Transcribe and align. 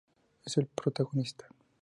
Es 0.43 0.57
el 0.57 0.65
protagonista. 0.65 1.45